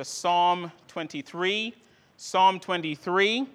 [0.00, 1.74] to Psalm 23.
[2.16, 3.46] Psalm 23.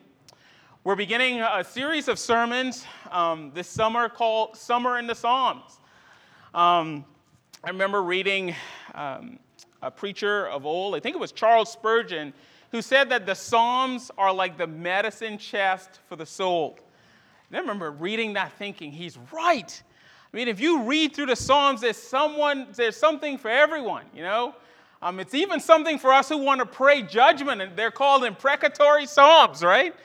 [0.84, 5.80] We're beginning a series of sermons um, this summer called Summer in the Psalms.
[6.54, 7.04] Um,
[7.64, 8.54] I remember reading
[8.94, 9.40] um,
[9.82, 12.32] a preacher of old, I think it was Charles Spurgeon,
[12.70, 16.78] who said that the Psalms are like the medicine chest for the soul.
[17.50, 19.82] And I remember reading that thinking, he's right.
[20.32, 24.22] I mean, if you read through the Psalms, there's someone, there's something for everyone, you
[24.22, 24.54] know?
[25.02, 29.06] Um, it's even something for us who want to pray judgment, and they're called imprecatory
[29.06, 29.96] psalms, right?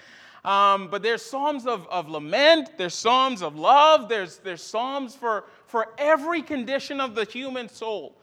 [0.45, 5.45] Um, but there's psalms of, of lament, there's psalms of love, there's, there's psalms for,
[5.67, 8.17] for every condition of the human soul.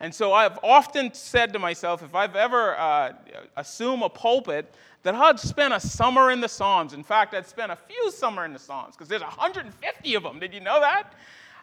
[0.00, 3.12] And so I've often said to myself, if I've ever uh,
[3.56, 6.92] assumed a pulpit, that I'd spend a summer in the Psalms.
[6.92, 10.38] In fact, I'd spend a few summer in the Psalms because there's 150 of them.
[10.38, 11.14] Did you know that?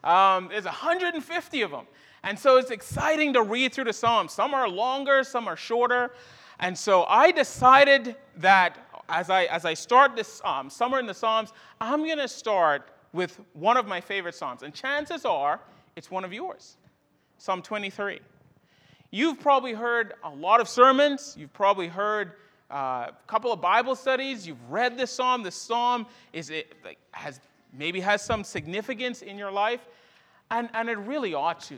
[0.03, 1.85] Um, there's 150 of them.
[2.25, 4.33] And so it's exciting to read through the Psalms.
[4.33, 6.11] Some are longer, some are shorter.
[6.59, 11.13] And so I decided that as I, as I start this um, summer in the
[11.13, 14.63] Psalms, I'm going to start with one of my favorite Psalms.
[14.63, 15.59] And chances are
[15.95, 16.77] it's one of yours
[17.37, 18.19] Psalm 23.
[19.11, 22.33] You've probably heard a lot of sermons, you've probably heard
[22.71, 22.75] uh,
[23.09, 25.43] a couple of Bible studies, you've read this psalm.
[25.43, 27.39] This psalm is it like, has
[27.71, 29.81] maybe has some significance in your life,
[30.49, 31.77] and, and it really ought to.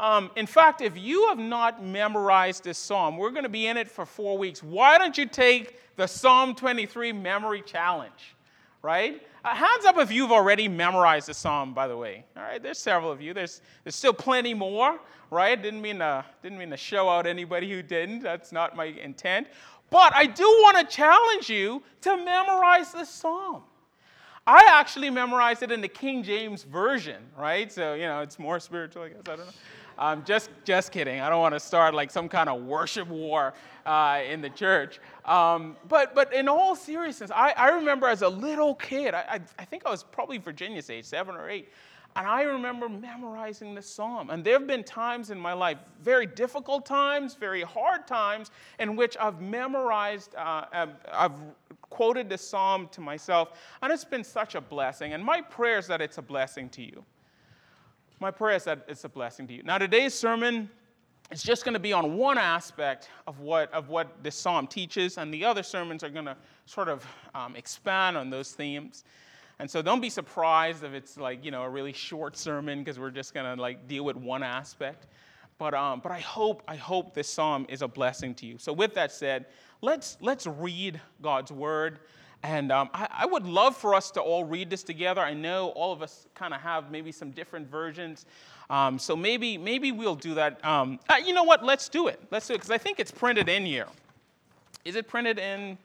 [0.00, 3.76] Um, in fact, if you have not memorized this psalm, we're going to be in
[3.76, 4.62] it for four weeks.
[4.62, 8.34] Why don't you take the Psalm 23 memory challenge?
[8.80, 9.20] Right?
[9.44, 12.24] Uh, hands up if you've already memorized the psalm, by the way.
[12.34, 13.34] All right, there's several of you.
[13.34, 14.98] There's, there's still plenty more,
[15.30, 15.62] right?
[15.62, 18.20] Didn't mean, to, didn't mean to show out anybody who didn't.
[18.20, 19.48] That's not my intent.
[19.90, 23.64] But I do want to challenge you to memorize this psalm.
[24.46, 27.70] I actually memorized it in the King James Version, right?
[27.70, 29.18] So, you know, it's more spiritual, I guess.
[29.28, 29.52] I don't know.
[30.00, 31.20] Um, just, just kidding.
[31.20, 33.52] I don't want to start like some kind of worship war
[33.84, 34.98] uh, in the church.
[35.26, 39.64] Um, but, but in all seriousness, I, I remember as a little kid, I, I,
[39.66, 41.68] think I was probably Virginia's age, seven or eight,
[42.16, 44.30] and I remember memorizing this psalm.
[44.30, 48.96] And there have been times in my life, very difficult times, very hard times, in
[48.96, 51.34] which I've memorized, uh, um, I've
[51.90, 53.50] quoted this psalm to myself,
[53.82, 55.12] and it's been such a blessing.
[55.12, 57.04] And my prayer is that it's a blessing to you.
[58.22, 59.62] My prayer is that it's a blessing to you.
[59.62, 60.68] Now, today's sermon
[61.32, 65.16] is just going to be on one aspect of what, of what this psalm teaches,
[65.16, 66.36] and the other sermons are going to
[66.66, 69.04] sort of um, expand on those themes.
[69.58, 72.98] And so don't be surprised if it's like, you know, a really short sermon because
[72.98, 75.06] we're just going to like deal with one aspect.
[75.56, 78.58] But, um, but I hope, I hope this psalm is a blessing to you.
[78.58, 79.46] So with that said,
[79.80, 82.00] let's, let's read God's word.
[82.42, 85.20] And um, I, I, would love for us to all read this together.
[85.20, 88.24] I know all of us kind of have maybe some different versions.
[88.70, 90.64] Um, so maybe, maybe we'll do that.
[90.64, 91.62] Um, uh, you know what?
[91.62, 92.18] Let's do it.
[92.30, 93.86] Let's do it because I think it's printed in here.
[94.84, 95.76] Is it printed in?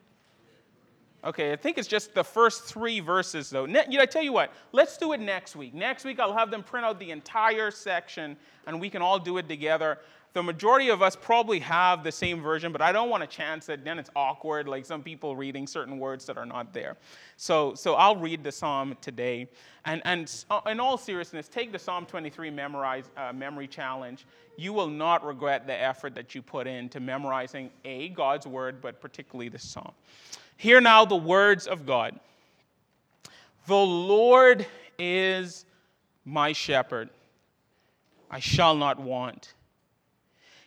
[1.26, 3.66] Okay, I think it's just the first three verses, though.
[3.66, 5.74] Ne- you know, I tell you what, let's do it next week.
[5.74, 8.38] Next week, I'll have them print out the entire section,
[8.68, 9.98] and we can all do it together.
[10.36, 13.70] The majority of us probably have the same version, but I don't want to chance
[13.70, 13.86] it.
[13.86, 16.98] Then it's awkward, like some people reading certain words that are not there.
[17.38, 19.48] So, so I'll read the psalm today.
[19.86, 24.26] And, and uh, in all seriousness, take the Psalm 23 memorize, uh, memory challenge.
[24.58, 29.00] You will not regret the effort that you put into memorizing A, God's word, but
[29.00, 29.94] particularly the psalm.
[30.58, 32.20] Hear now the words of God
[33.68, 34.68] The Lord
[35.00, 35.66] is
[36.26, 37.10] my shepherd,
[38.30, 39.54] I shall not want.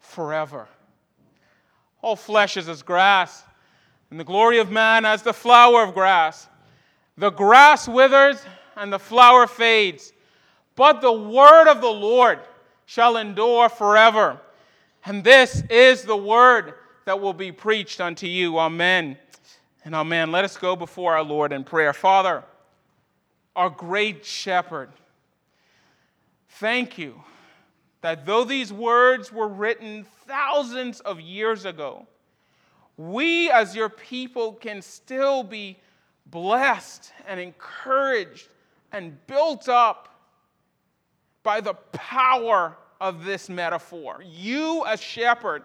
[0.00, 0.66] forever.
[2.02, 3.44] All flesh is as grass,
[4.10, 6.48] and the glory of man as the flower of grass.
[7.16, 8.42] The grass withers
[8.76, 10.12] and the flower fades,
[10.74, 12.40] but the word of the Lord
[12.86, 14.40] shall endure forever.
[15.04, 16.74] And this is the word
[17.04, 18.58] that will be preached unto you.
[18.58, 19.16] Amen.
[19.84, 20.32] And amen.
[20.32, 21.92] Let us go before our Lord in prayer.
[21.92, 22.42] Father,
[23.54, 24.90] our great shepherd,
[26.48, 27.22] thank you
[28.00, 32.06] that though these words were written thousands of years ago,
[32.96, 35.78] we as your people can still be
[36.26, 38.48] blessed and encouraged
[38.92, 40.08] and built up
[41.42, 44.22] by the power of this metaphor.
[44.24, 45.64] You, as shepherd,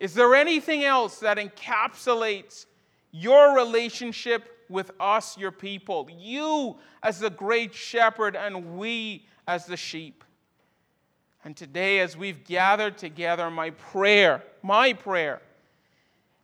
[0.00, 2.66] is there anything else that encapsulates
[3.10, 6.08] your relationship with us, your people?
[6.18, 10.24] You, as the great shepherd, and we, as the sheep.
[11.48, 15.40] And today, as we've gathered together, my prayer, my prayer,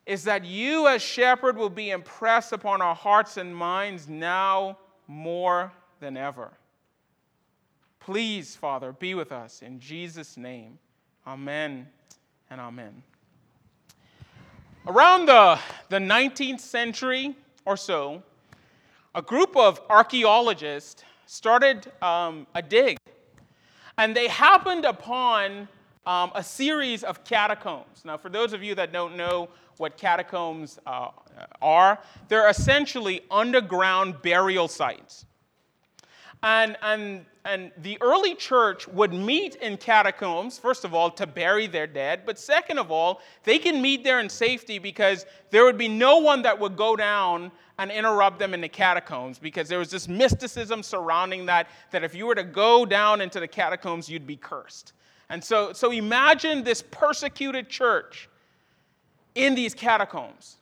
[0.06, 5.70] is that you, as shepherd, will be impressed upon our hearts and minds now more
[6.00, 6.52] than ever.
[8.00, 10.78] Please, Father, be with us in Jesus' name.
[11.26, 11.86] Amen
[12.48, 13.02] and amen.
[14.86, 15.58] Around the,
[15.90, 17.36] the 19th century
[17.66, 18.22] or so,
[19.14, 22.96] a group of archaeologists started um, a dig,
[23.98, 25.68] and they happened upon
[26.06, 28.04] um, a series of catacombs.
[28.04, 29.48] Now, for those of you that don't know
[29.78, 31.08] what catacombs uh,
[31.60, 31.98] are,
[32.28, 35.26] they're essentially underground burial sites.
[36.44, 41.66] And, and, and the early church would meet in catacombs, first of all, to bury
[41.66, 45.78] their dead, but second of all, they can meet there in safety because there would
[45.78, 49.78] be no one that would go down and interrupt them in the catacombs because there
[49.78, 54.06] was this mysticism surrounding that, that if you were to go down into the catacombs,
[54.06, 54.92] you'd be cursed.
[55.30, 58.28] And so, so imagine this persecuted church
[59.34, 60.58] in these catacombs.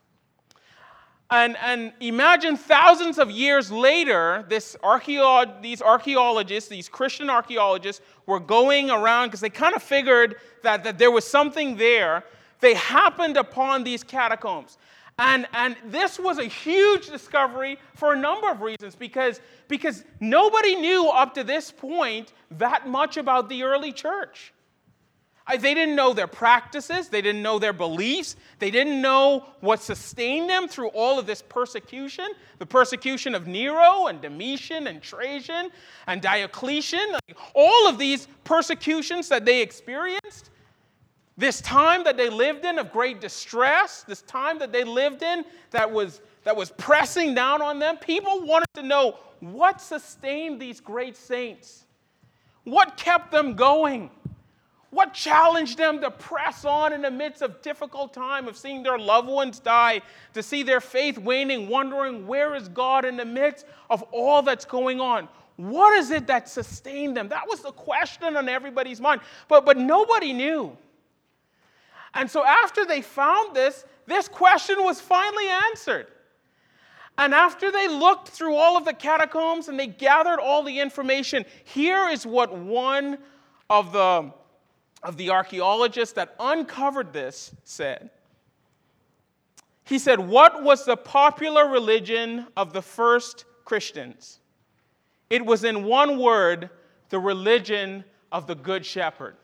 [1.33, 8.39] And, and imagine thousands of years later, this archaeo- these archaeologists, these Christian archaeologists, were
[8.39, 12.25] going around because they kind of figured that, that there was something there.
[12.61, 14.77] They happened upon these catacombs.
[15.19, 20.77] And, and this was a huge discovery for a number of reasons because, because nobody
[20.77, 24.53] knew up to this point that much about the early church.
[25.49, 30.49] They didn't know their practices, they didn't know their beliefs, they didn't know what sustained
[30.49, 32.27] them through all of this persecution
[32.63, 35.71] the persecution of Nero and Domitian and Trajan
[36.07, 37.17] and Diocletian,
[37.57, 40.51] all of these persecutions that they experienced.
[41.37, 45.45] This time that they lived in of great distress, this time that they lived in
[45.73, 50.79] that was, that was pressing down on them, people wanted to know what sustained these
[50.79, 51.87] great saints?
[52.63, 54.09] What kept them going?
[54.93, 58.99] What challenged them to press on in the midst of difficult time of seeing their
[58.99, 60.03] loved ones die,
[60.35, 64.67] to see their faith waning, wondering where is God in the midst of all that's
[64.67, 65.31] going on?
[65.57, 67.31] What is it that sustained them?
[67.31, 69.23] That was the question on everybody's mind.
[69.49, 70.77] But, but nobody knew.
[72.13, 76.09] And so after they found this, this question was finally answered.
[77.17, 81.47] And after they looked through all of the catacombs and they gathered all the information,
[81.65, 83.17] here is what one
[83.71, 84.35] of the
[85.03, 88.11] of the archaeologist that uncovered this said.
[89.85, 94.39] He said, What was the popular religion of the first Christians?
[95.29, 96.71] It was, in one word,
[97.09, 99.37] the religion of the Good Shepherd.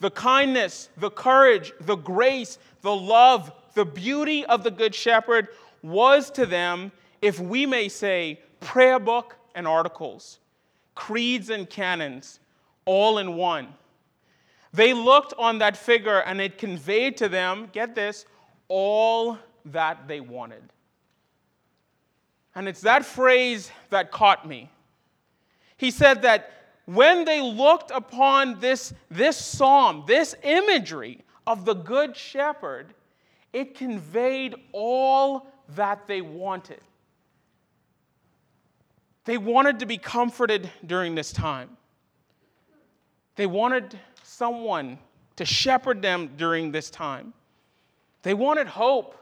[0.00, 5.48] The kindness, the courage, the grace, the love, the beauty of the Good Shepherd
[5.82, 6.92] was to them,
[7.22, 10.38] if we may say, prayer book and articles,
[10.94, 12.40] creeds and canons,
[12.84, 13.68] all in one.
[14.72, 18.24] They looked on that figure and it conveyed to them, get this,
[18.68, 20.62] all that they wanted.
[22.54, 24.70] And it's that phrase that caught me.
[25.76, 26.52] He said that
[26.86, 32.94] when they looked upon this, this psalm, this imagery of the Good Shepherd,
[33.52, 35.46] it conveyed all
[35.76, 36.80] that they wanted.
[39.24, 41.76] They wanted to be comforted during this time.
[43.36, 43.98] They wanted
[44.30, 44.96] someone
[45.36, 47.32] to shepherd them during this time.
[48.22, 49.16] They wanted hope,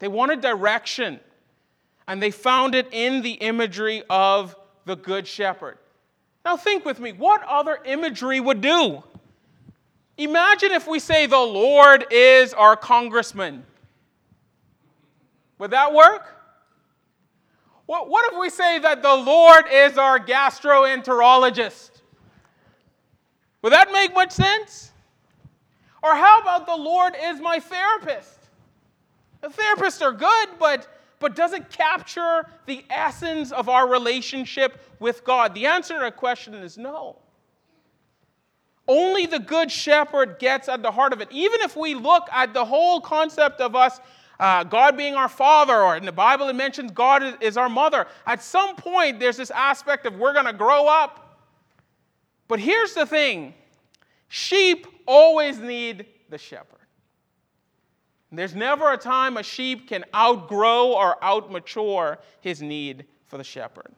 [0.00, 1.20] they wanted direction,
[2.08, 5.78] and they found it in the imagery of the Good Shepherd.
[6.44, 9.04] Now, think with me what other imagery would do?
[10.18, 13.64] Imagine if we say the Lord is our congressman.
[15.58, 16.34] Would that work?
[17.86, 21.90] What, what if we say that the Lord is our gastroenterologist?
[23.64, 24.92] Would that make much sense?
[26.02, 28.50] Or how about the Lord is my therapist?
[29.40, 30.86] The therapists are good, but,
[31.18, 35.54] but does it capture the essence of our relationship with God?
[35.54, 37.16] The answer to that question is no.
[38.86, 41.28] Only the good shepherd gets at the heart of it.
[41.30, 43.98] Even if we look at the whole concept of us,
[44.38, 47.70] uh, God being our father, or in the Bible it mentions God is, is our
[47.70, 51.23] mother, at some point there's this aspect of we're going to grow up.
[52.48, 53.54] But here's the thing
[54.28, 56.78] sheep always need the shepherd.
[58.32, 63.92] There's never a time a sheep can outgrow or outmature his need for the shepherd.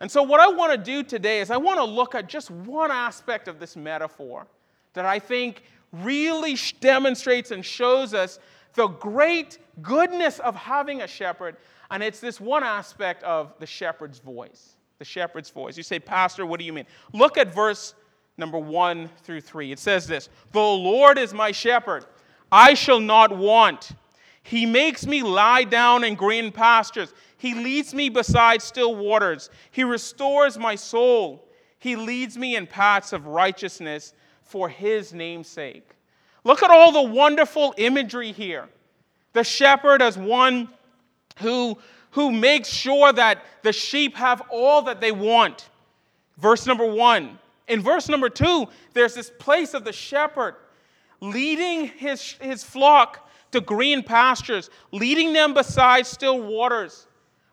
[0.00, 2.50] And so, what I want to do today is I want to look at just
[2.50, 4.46] one aspect of this metaphor
[4.92, 8.38] that I think really demonstrates and shows us
[8.74, 11.56] the great goodness of having a shepherd.
[11.90, 14.75] And it's this one aspect of the shepherd's voice.
[14.98, 15.76] The shepherd's voice.
[15.76, 16.86] You say, Pastor, what do you mean?
[17.12, 17.94] Look at verse
[18.36, 19.72] number one through three.
[19.72, 22.06] It says this The Lord is my shepherd,
[22.50, 23.92] I shall not want.
[24.42, 27.12] He makes me lie down in green pastures.
[27.36, 29.50] He leads me beside still waters.
[29.72, 31.48] He restores my soul.
[31.80, 35.90] He leads me in paths of righteousness for his name's sake.
[36.44, 38.68] Look at all the wonderful imagery here.
[39.32, 40.68] The shepherd as one
[41.40, 41.76] who,
[42.16, 45.68] who makes sure that the sheep have all that they want.
[46.38, 47.38] Verse number one.
[47.68, 50.54] In verse number two, there's this place of the shepherd
[51.20, 57.06] leading his, his flock to green pastures, leading them beside still waters,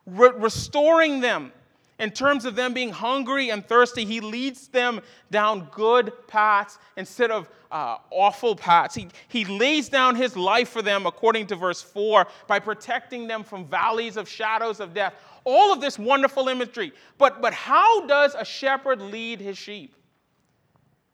[0.05, 1.51] re- restoring them
[1.99, 4.05] in terms of them being hungry and thirsty.
[4.05, 8.95] He leads them down good paths instead of uh, awful paths.
[8.95, 13.43] He, he lays down his life for them, according to verse 4, by protecting them
[13.43, 15.15] from valleys of shadows of death.
[15.43, 16.93] All of this wonderful imagery.
[17.17, 19.95] But, but how does a shepherd lead his sheep?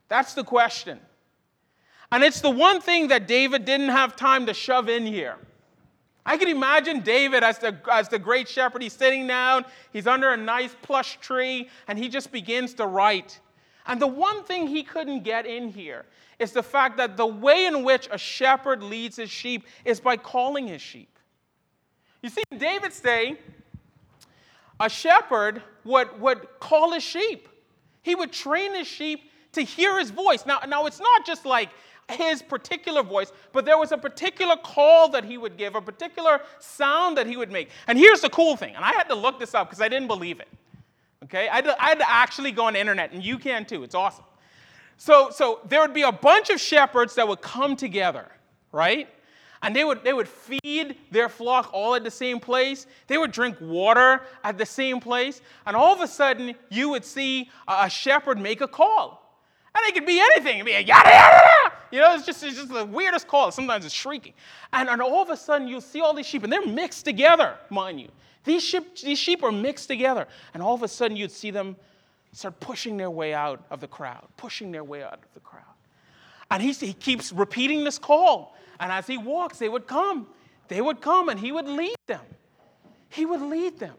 [0.09, 0.99] That's the question.
[2.11, 5.37] And it's the one thing that David didn't have time to shove in here.
[6.29, 8.83] I can imagine David as the, as the great shepherd.
[8.83, 13.39] He's sitting down, he's under a nice plush tree, and he just begins to write.
[13.87, 16.05] And the one thing he couldn't get in here
[16.37, 20.17] is the fact that the way in which a shepherd leads his sheep is by
[20.17, 21.17] calling his sheep.
[22.21, 23.39] You see, in David's day,
[24.79, 27.49] a shepherd would, would call his sheep.
[28.03, 30.45] He would train his sheep to hear his voice.
[30.45, 31.69] Now, now it's not just like
[32.09, 36.41] his particular voice, but there was a particular call that he would give, a particular
[36.59, 37.69] sound that he would make.
[37.87, 40.07] And here's the cool thing, and I had to look this up because I didn't
[40.07, 40.47] believe it.
[41.25, 41.47] Okay?
[41.49, 43.83] I had, to, I had to actually go on the internet, and you can too.
[43.83, 44.25] It's awesome.
[44.97, 48.27] So, so there would be a bunch of shepherds that would come together,
[48.71, 49.07] right?
[49.61, 52.87] And they would, they would feed their flock all at the same place.
[53.07, 55.41] They would drink water at the same place.
[55.65, 59.19] And all of a sudden, you would see a shepherd make a call.
[59.75, 60.55] And it could be anything.
[60.55, 61.58] It could be a yada, yada, yada.
[61.91, 63.51] You know, it's just, it's just the weirdest call.
[63.51, 64.33] Sometimes it's shrieking.
[64.73, 67.55] And, and all of a sudden, you'll see all these sheep, and they're mixed together,
[67.69, 68.09] mind you.
[68.43, 70.27] These sheep, these sheep are mixed together.
[70.53, 71.75] And all of a sudden, you'd see them
[72.31, 75.63] start pushing their way out of the crowd, pushing their way out of the crowd.
[76.51, 78.55] And he, he keeps repeating this call.
[78.79, 80.27] And as he walks, they would come.
[80.67, 82.21] They would come, and he would lead them.
[83.09, 83.95] He would lead them.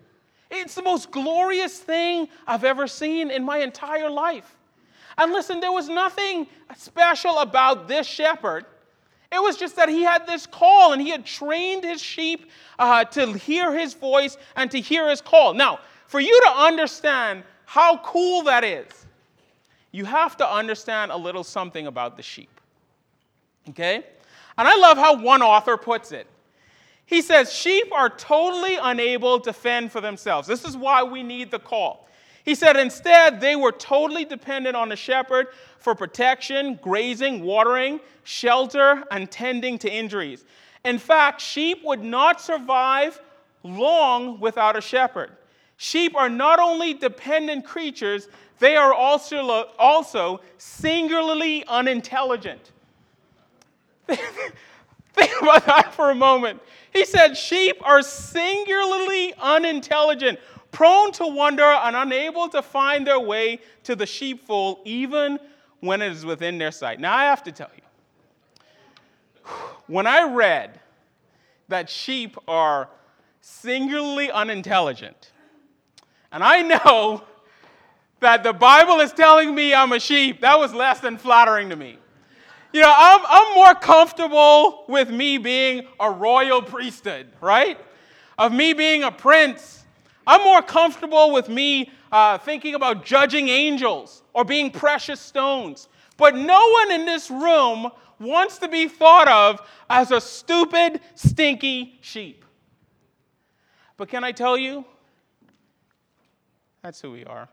[0.50, 4.56] It's the most glorious thing I've ever seen in my entire life.
[5.20, 8.64] And listen, there was nothing special about this shepherd.
[9.30, 13.04] It was just that he had this call and he had trained his sheep uh,
[13.04, 15.52] to hear his voice and to hear his call.
[15.52, 18.86] Now, for you to understand how cool that is,
[19.92, 22.58] you have to understand a little something about the sheep.
[23.68, 24.02] Okay?
[24.56, 26.28] And I love how one author puts it.
[27.04, 30.48] He says, Sheep are totally unable to fend for themselves.
[30.48, 32.08] This is why we need the call.
[32.44, 39.04] He said instead, they were totally dependent on the shepherd for protection, grazing, watering, shelter,
[39.10, 40.44] and tending to injuries.
[40.84, 43.20] In fact, sheep would not survive
[43.62, 45.30] long without a shepherd.
[45.76, 48.28] Sheep are not only dependent creatures,
[48.58, 52.72] they are also, also singularly unintelligent.
[54.06, 56.60] Think about that for a moment.
[56.92, 60.38] He said, Sheep are singularly unintelligent
[60.70, 65.38] prone to wander and unable to find their way to the sheepfold, even
[65.80, 67.00] when it is within their sight.
[67.00, 67.82] Now, I have to tell you,
[69.86, 70.78] when I read
[71.68, 72.88] that sheep are
[73.40, 75.32] singularly unintelligent,
[76.32, 77.24] and I know
[78.20, 81.76] that the Bible is telling me I'm a sheep, that was less than flattering to
[81.76, 81.98] me.
[82.72, 87.78] You know, I'm, I'm more comfortable with me being a royal priesthood, right?
[88.38, 89.79] Of me being a prince
[90.30, 95.88] I'm more comfortable with me uh, thinking about judging angels or being precious stones.
[96.16, 99.60] But no one in this room wants to be thought of
[99.90, 102.44] as a stupid, stinky sheep.
[103.96, 104.84] But can I tell you?
[106.82, 107.48] That's who we are.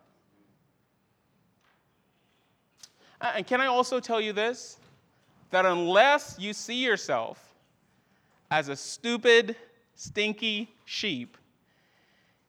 [3.20, 4.78] And can I also tell you this?
[5.50, 7.56] That unless you see yourself
[8.52, 9.56] as a stupid,
[9.96, 11.38] stinky sheep,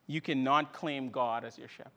[0.09, 1.93] you cannot claim God as your shepherd.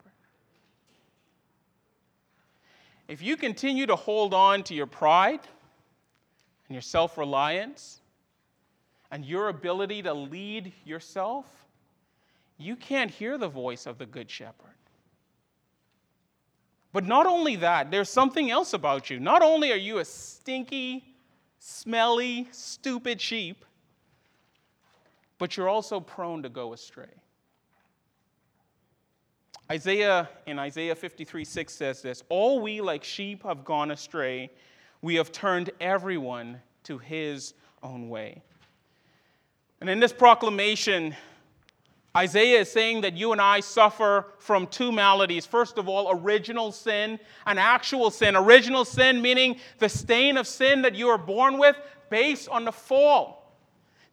[3.08, 5.40] If you continue to hold on to your pride
[6.68, 8.02] and your self reliance
[9.10, 11.46] and your ability to lead yourself,
[12.58, 14.56] you can't hear the voice of the Good Shepherd.
[16.94, 19.20] But not only that, there's something else about you.
[19.20, 21.04] Not only are you a stinky,
[21.60, 23.66] smelly, stupid sheep,
[25.38, 27.21] but you're also prone to go astray.
[29.72, 34.52] Isaiah in Isaiah 53 6 says this All we like sheep have gone astray,
[35.02, 38.42] we have turned everyone to his own way.
[39.80, 41.16] And in this proclamation,
[42.18, 45.46] Isaiah is saying that you and I suffer from two maladies.
[45.46, 48.36] First of all, original sin and actual sin.
[48.36, 51.78] Original sin meaning the stain of sin that you are born with
[52.10, 53.56] based on the fall.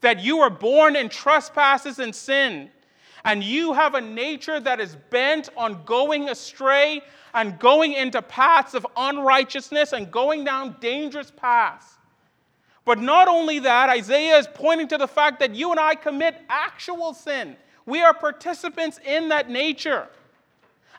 [0.02, 2.70] That you were born in trespasses and sin.
[3.24, 7.02] And you have a nature that is bent on going astray
[7.34, 11.86] and going into paths of unrighteousness and going down dangerous paths.
[12.84, 16.36] But not only that, Isaiah is pointing to the fact that you and I commit
[16.48, 17.56] actual sin
[17.88, 20.08] we are participants in that nature.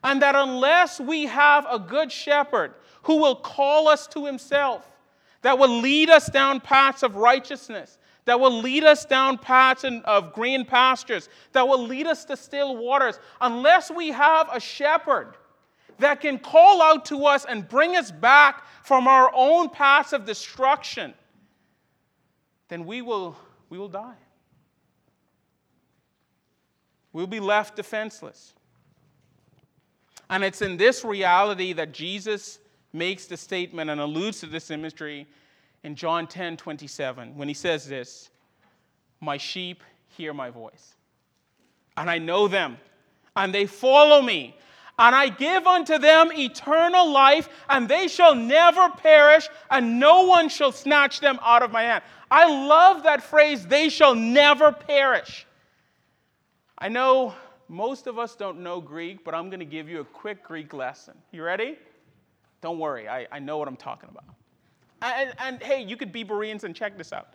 [0.04, 2.74] And that unless we have a good shepherd
[3.04, 4.90] who will call us to himself,
[5.44, 8.00] that will lead us down paths of righteousness,
[8.30, 12.78] that will lead us down paths of green pastures, that will lead us to still
[12.78, 15.34] waters, unless we have a shepherd
[15.98, 20.28] that can call out to us and bring us back from our own paths of
[20.28, 21.12] destruction,
[22.68, 23.36] then we will,
[23.68, 24.20] we will die.
[27.12, 28.54] We'll be left defenseless.
[30.30, 32.60] And it's in this reality that Jesus
[32.94, 35.26] makes the statement and alludes to this imagery
[35.84, 38.30] in John 10 27 when he says this
[39.20, 40.96] My sheep hear my voice,
[41.98, 42.78] and I know them,
[43.36, 44.56] and they follow me.
[44.98, 50.50] And I give unto them eternal life, and they shall never perish, and no one
[50.50, 52.04] shall snatch them out of my hand.
[52.30, 55.48] I love that phrase, they shall never perish.
[56.78, 57.34] I know
[57.70, 60.74] most of us don't know Greek, but I'm going to give you a quick Greek
[60.74, 61.14] lesson.
[61.32, 61.78] You ready?
[62.62, 64.36] Don't worry, I, I know what I'm talking about.
[65.02, 67.34] And, and hey, you could be Bereans and check this out.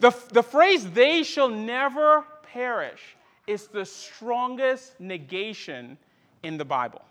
[0.00, 5.98] The, the phrase, they shall never perish, is the strongest negation
[6.42, 7.02] in the Bible.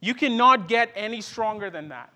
[0.00, 2.12] You cannot get any stronger than that.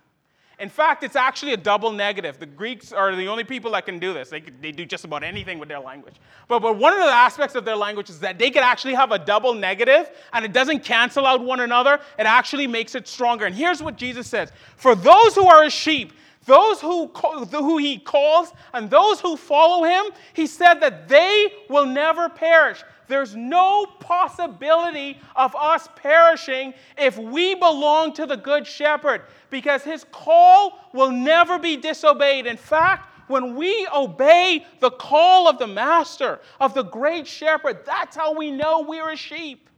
[0.58, 2.38] In fact, it's actually a double negative.
[2.38, 4.30] The Greeks are the only people that can do this.
[4.30, 6.14] They, they do just about anything with their language.
[6.48, 9.12] But, but one of the aspects of their language is that they can actually have
[9.12, 12.00] a double negative and it doesn't cancel out one another.
[12.18, 13.44] It actually makes it stronger.
[13.44, 16.14] And here's what Jesus says For those who are his sheep,
[16.46, 21.86] those who, who he calls, and those who follow him, he said that they will
[21.86, 22.82] never perish.
[23.08, 30.04] There's no possibility of us perishing if we belong to the Good Shepherd because his
[30.10, 32.46] call will never be disobeyed.
[32.46, 38.16] In fact, when we obey the call of the Master, of the Great Shepherd, that's
[38.16, 39.68] how we know we're a sheep.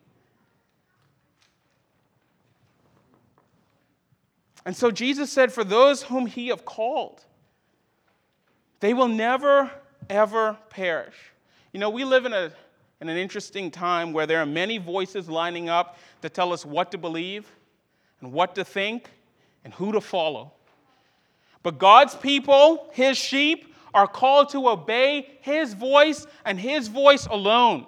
[4.65, 7.25] And so Jesus said, For those whom he have called,
[8.81, 9.71] they will never,
[10.11, 11.17] ever perish.
[11.73, 12.53] You know, we live in a
[13.01, 16.91] in an interesting time where there are many voices lining up to tell us what
[16.91, 17.47] to believe
[18.21, 19.11] and what to think
[19.65, 20.53] and who to follow.
[21.63, 27.87] But God's people, His sheep, are called to obey His voice and His voice alone.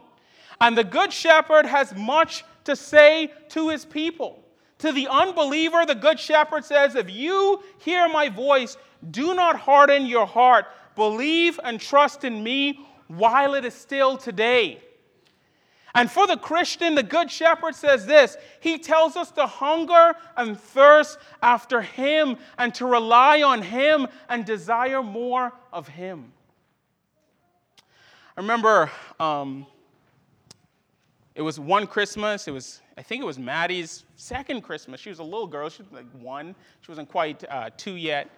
[0.61, 4.44] And the Good Shepherd has much to say to His people.
[4.79, 8.77] To the unbeliever, the Good Shepherd says, If you hear my voice,
[9.11, 10.66] do not harden your heart.
[10.94, 14.81] Believe and trust in me while it is still today.
[15.94, 20.59] And for the Christian, the Good Shepherd says this He tells us to hunger and
[20.59, 26.33] thirst after Him and to rely on Him and desire more of Him.
[28.37, 29.66] I remember um,
[31.35, 35.00] it was one Christmas, it was, I think it was Maddie's second Christmas.
[35.00, 38.31] She was a little girl, she was like one, she wasn't quite uh, two yet.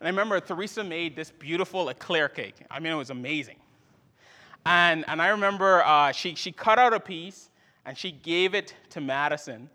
[0.00, 2.54] And I remember Teresa made this beautiful eclair cake.
[2.70, 3.56] I mean, it was amazing.
[4.66, 7.50] And, and I remember uh, she, she cut out a piece
[7.84, 9.70] and she gave it to Madison.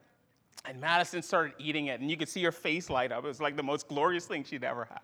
[0.65, 3.23] And Madison started eating it, and you could see her face light up.
[3.23, 5.01] It was like the most glorious thing she'd ever had.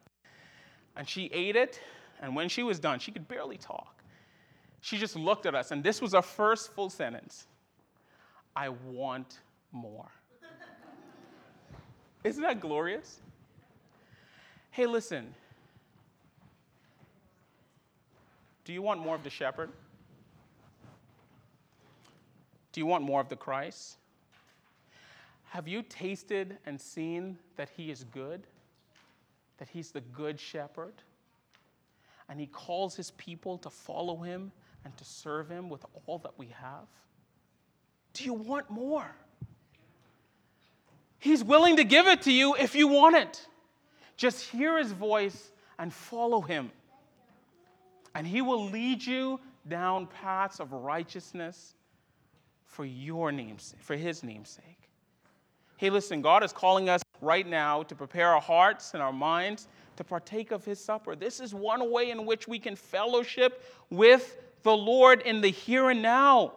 [0.96, 1.80] And she ate it,
[2.20, 4.02] and when she was done, she could barely talk.
[4.82, 7.48] She just looked at us, and this was her first full sentence
[8.56, 9.40] I want
[9.72, 10.10] more.
[12.24, 13.20] Isn't that glorious?
[14.72, 15.34] Hey, listen.
[18.64, 19.70] Do you want more of the shepherd?
[22.72, 23.98] Do you want more of the Christ?
[25.50, 28.48] Have you tasted and seen that he is good?
[29.58, 30.94] That he's the good shepherd?
[32.30, 34.52] And he calls his people to follow him
[34.86, 36.88] and to serve him with all that we have?
[38.14, 39.06] Do you want more?
[41.20, 43.46] He's willing to give it to you if you want it.
[44.18, 46.72] Just hear his voice and follow him.
[48.16, 51.76] And he will lead you down paths of righteousness
[52.66, 54.90] for your name's for his namesake.
[55.78, 59.68] Hey, listen, God is calling us right now to prepare our hearts and our minds
[59.98, 61.16] to partake of his supper.
[61.16, 65.90] This is one way in which we can fellowship with the Lord in the here
[65.90, 66.54] and now.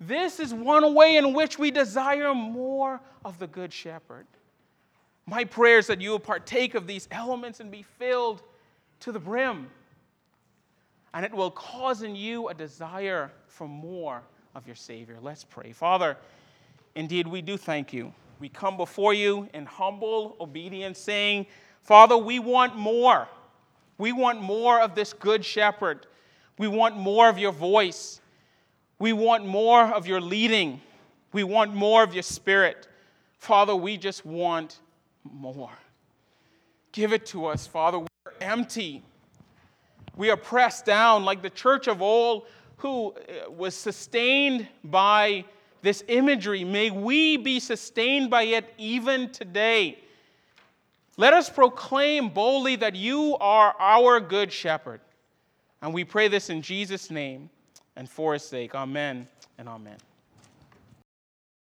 [0.00, 4.26] This is one way in which we desire more of the Good Shepherd.
[5.26, 8.42] My prayer is that you will partake of these elements and be filled
[9.00, 9.68] to the brim.
[11.14, 14.22] And it will cause in you a desire for more
[14.56, 15.16] of your Savior.
[15.22, 15.72] Let's pray.
[15.72, 16.16] Father,
[16.96, 18.12] indeed, we do thank you.
[18.40, 21.46] We come before you in humble obedience, saying,
[21.82, 23.28] Father, we want more.
[23.96, 26.06] We want more of this Good Shepherd.
[26.58, 28.20] We want more of your voice.
[28.98, 30.80] We want more of your leading.
[31.32, 32.88] We want more of your spirit.
[33.38, 34.80] Father, we just want
[35.22, 35.70] more.
[36.90, 38.00] Give it to us, Father.
[38.00, 38.06] We're
[38.40, 39.04] empty.
[40.16, 42.46] We are pressed down like the church of old
[42.78, 45.44] who uh, was sustained by
[45.82, 46.64] this imagery.
[46.64, 49.98] May we be sustained by it even today.
[51.16, 55.00] Let us proclaim boldly that you are our good shepherd.
[55.82, 57.50] And we pray this in Jesus' name
[57.96, 58.74] and for his sake.
[58.74, 59.96] Amen and amen.